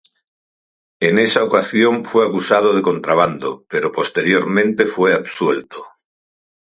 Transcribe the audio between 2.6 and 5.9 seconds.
de contrabando, pero posteriormente fue absuelto.